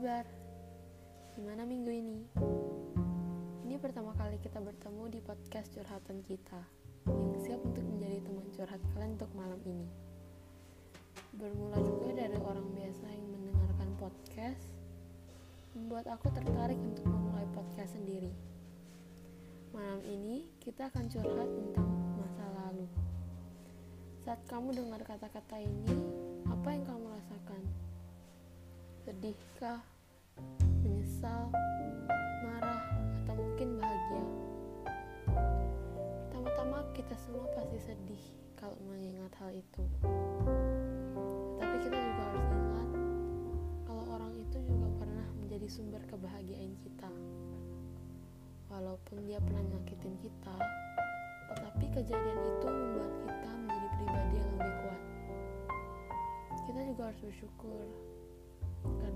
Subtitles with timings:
[0.00, 0.24] kabar?
[1.36, 2.24] Gimana minggu ini?
[3.68, 6.56] Ini pertama kali kita bertemu di podcast curhatan kita
[7.04, 9.84] yang siap untuk menjadi teman curhat kalian untuk malam ini.
[11.36, 14.72] Bermula juga dari orang biasa yang mendengarkan podcast,
[15.76, 18.32] membuat aku tertarik untuk memulai podcast sendiri.
[19.76, 22.88] Malam ini kita akan curhat tentang masa lalu.
[24.24, 25.92] Saat kamu dengar kata-kata ini,
[26.48, 27.39] apa yang kamu rasakan?
[29.20, 29.84] Sedihkah?
[30.80, 31.52] Menyesal?
[32.40, 32.88] Marah?
[33.20, 34.24] Atau mungkin bahagia?
[36.24, 38.24] Pertama-tama kita semua pasti sedih
[38.56, 39.84] kalau mengingat hal itu.
[41.60, 42.88] Tapi kita juga harus ingat
[43.84, 47.12] kalau orang itu juga pernah menjadi sumber kebahagiaan kita.
[48.72, 50.56] Walaupun dia pernah nyakitin kita,
[51.52, 55.02] tetapi kejadian itu membuat kita menjadi pribadi yang lebih kuat.
[56.64, 57.84] Kita juga harus bersyukur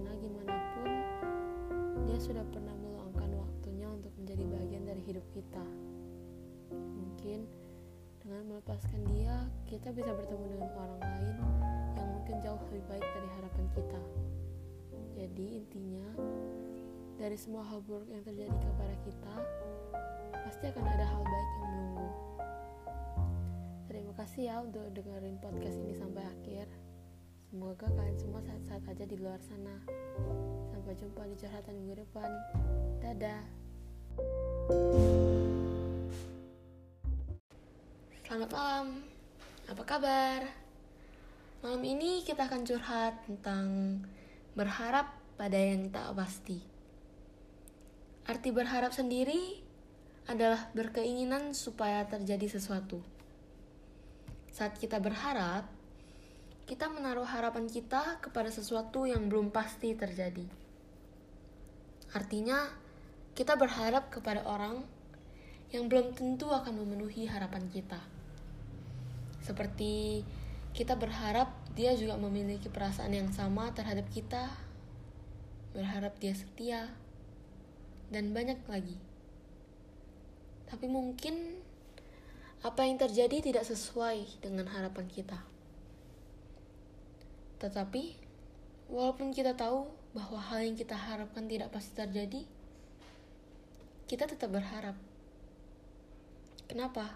[0.00, 0.88] karena gimana pun
[2.08, 5.60] dia sudah pernah meluangkan waktunya untuk menjadi bagian dari hidup kita.
[6.72, 7.44] Mungkin
[8.24, 11.36] dengan melepaskan dia, kita bisa bertemu dengan orang lain
[12.00, 14.00] yang mungkin jauh lebih baik dari harapan kita.
[15.20, 16.08] Jadi intinya,
[17.20, 19.34] dari semua hal buruk yang terjadi kepada kita,
[20.32, 22.08] pasti akan ada hal baik yang menunggu.
[23.84, 26.89] Terima kasih ya untuk dengerin podcast ini sampai akhir.
[27.50, 29.74] Semoga kalian semua sehat-sehat aja di luar sana.
[30.70, 32.30] Sampai jumpa di curhatan minggu depan.
[33.02, 33.42] Dadah.
[38.22, 39.02] Selamat malam.
[39.66, 40.46] Apa kabar?
[41.66, 43.66] Malam ini kita akan curhat tentang
[44.54, 46.62] berharap pada yang tak pasti.
[48.30, 49.58] Arti berharap sendiri
[50.30, 53.02] adalah berkeinginan supaya terjadi sesuatu.
[54.54, 55.79] Saat kita berharap,
[56.66, 60.44] kita menaruh harapan kita kepada sesuatu yang belum pasti terjadi.
[62.10, 62.66] Artinya,
[63.38, 64.82] kita berharap kepada orang
[65.70, 68.02] yang belum tentu akan memenuhi harapan kita.
[69.40, 70.26] Seperti
[70.74, 74.50] kita berharap dia juga memiliki perasaan yang sama terhadap kita,
[75.70, 76.90] berharap dia setia,
[78.10, 78.98] dan banyak lagi.
[80.66, 81.62] Tapi mungkin
[82.60, 85.38] apa yang terjadi tidak sesuai dengan harapan kita.
[87.60, 88.16] Tetapi,
[88.88, 89.84] walaupun kita tahu
[90.16, 92.42] bahwa hal yang kita harapkan tidak pasti terjadi,
[94.08, 94.96] kita tetap berharap.
[96.66, 97.14] Kenapa?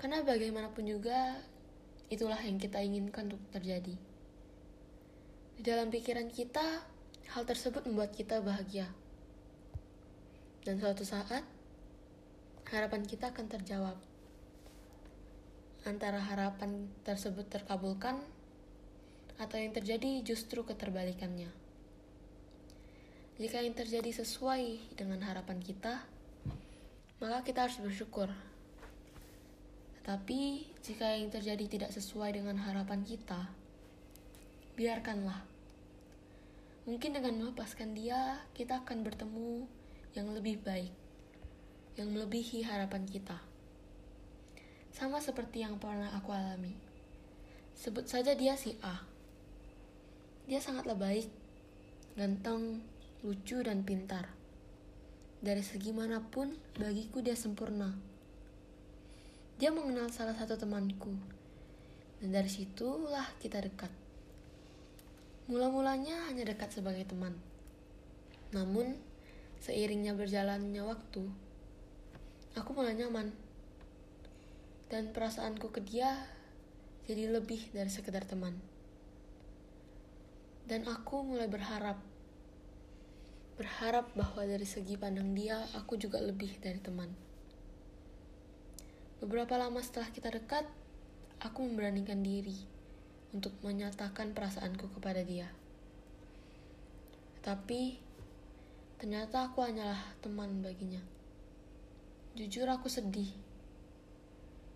[0.00, 1.38] Karena bagaimanapun juga,
[2.10, 3.94] itulah yang kita inginkan untuk terjadi.
[5.54, 6.82] Di dalam pikiran kita,
[7.30, 8.90] hal tersebut membuat kita bahagia.
[10.66, 11.44] Dan suatu saat,
[12.72, 13.96] harapan kita akan terjawab.
[15.84, 18.18] Antara harapan tersebut terkabulkan
[19.38, 21.50] atau yang terjadi justru keterbalikannya.
[23.34, 26.06] Jika yang terjadi sesuai dengan harapan kita,
[27.18, 28.30] maka kita harus bersyukur.
[29.98, 33.50] Tetapi jika yang terjadi tidak sesuai dengan harapan kita,
[34.78, 35.42] biarkanlah.
[36.84, 39.64] Mungkin dengan melepaskan dia, kita akan bertemu
[40.14, 40.92] yang lebih baik,
[41.98, 43.40] yang melebihi harapan kita.
[44.94, 46.78] Sama seperti yang pernah aku alami.
[47.74, 49.13] Sebut saja dia si A.
[50.44, 51.24] Dia sangatlah baik,
[52.20, 52.84] ganteng,
[53.24, 54.28] lucu, dan pintar.
[55.40, 57.96] Dari segi mana pun, bagiku dia sempurna.
[59.56, 61.16] Dia mengenal salah satu temanku,
[62.20, 63.88] dan dari situlah kita dekat.
[65.48, 67.40] Mula-mulanya hanya dekat sebagai teman.
[68.52, 69.00] Namun,
[69.64, 71.24] seiringnya berjalannya waktu,
[72.52, 73.32] aku mulai nyaman.
[74.92, 76.20] Dan perasaanku ke dia
[77.08, 78.73] jadi lebih dari sekedar teman.
[80.64, 82.00] Dan aku mulai berharap.
[83.60, 87.12] Berharap bahwa dari segi pandang dia, aku juga lebih dari teman.
[89.20, 90.64] Beberapa lama setelah kita dekat,
[91.44, 92.56] aku memberanikan diri
[93.36, 95.52] untuk menyatakan perasaanku kepada dia.
[97.44, 98.00] Tapi,
[98.96, 101.04] ternyata aku hanyalah teman baginya.
[102.34, 103.28] Jujur aku sedih.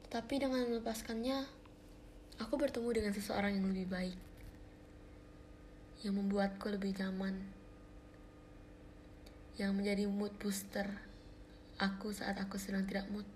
[0.05, 1.49] Tetapi dengan melepaskannya,
[2.37, 4.28] aku bertemu dengan seseorang yang lebih baik.
[6.03, 7.35] Yang membuatku lebih nyaman.
[9.59, 11.09] Yang menjadi mood booster
[11.79, 13.27] aku saat aku sedang tidak mood.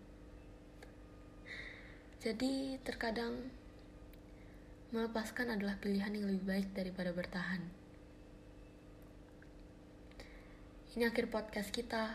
[2.19, 3.51] Jadi terkadang
[4.91, 7.63] melepaskan adalah pilihan yang lebih baik daripada bertahan.
[10.93, 12.13] Ini akhir podcast kita.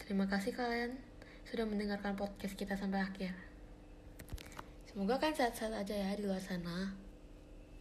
[0.00, 0.96] Terima kasih kalian
[1.50, 3.34] sudah mendengarkan podcast kita sampai akhir.
[4.88, 7.09] Semoga kan sehat-sehat aja ya di luar sana.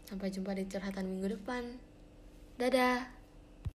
[0.10, 1.78] Sampai jumpa di curhatan minggu depan.
[2.58, 3.19] Dadah.